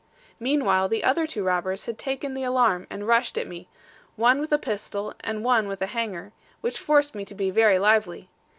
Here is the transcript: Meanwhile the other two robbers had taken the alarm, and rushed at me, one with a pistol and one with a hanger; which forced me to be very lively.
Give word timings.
Meanwhile 0.39 0.89
the 0.89 1.03
other 1.03 1.27
two 1.27 1.43
robbers 1.43 1.85
had 1.85 1.99
taken 1.99 2.33
the 2.33 2.41
alarm, 2.41 2.87
and 2.89 3.07
rushed 3.07 3.37
at 3.37 3.45
me, 3.45 3.67
one 4.15 4.39
with 4.39 4.51
a 4.51 4.57
pistol 4.57 5.13
and 5.19 5.43
one 5.43 5.67
with 5.67 5.79
a 5.83 5.93
hanger; 5.93 6.33
which 6.61 6.79
forced 6.79 7.13
me 7.13 7.23
to 7.23 7.35
be 7.35 7.51
very 7.51 7.77
lively. 7.77 8.27